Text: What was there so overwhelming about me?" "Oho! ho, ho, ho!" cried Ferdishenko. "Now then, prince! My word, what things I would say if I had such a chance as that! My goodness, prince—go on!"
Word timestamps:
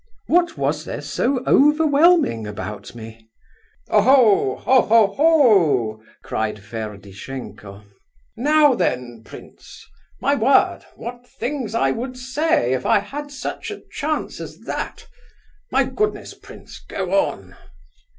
What 0.25 0.57
was 0.57 0.83
there 0.85 0.99
so 1.01 1.43
overwhelming 1.45 2.47
about 2.47 2.95
me?" 2.95 3.29
"Oho! 3.89 4.55
ho, 4.55 4.81
ho, 4.81 5.07
ho!" 5.15 6.03
cried 6.23 6.57
Ferdishenko. 6.57 7.83
"Now 8.35 8.73
then, 8.73 9.21
prince! 9.23 9.85
My 10.19 10.33
word, 10.33 10.79
what 10.95 11.27
things 11.27 11.75
I 11.75 11.91
would 11.91 12.17
say 12.17 12.73
if 12.73 12.83
I 12.83 12.97
had 12.97 13.29
such 13.29 13.69
a 13.69 13.83
chance 13.91 14.39
as 14.41 14.61
that! 14.61 15.05
My 15.71 15.83
goodness, 15.83 16.33
prince—go 16.33 17.13
on!" 17.13 17.55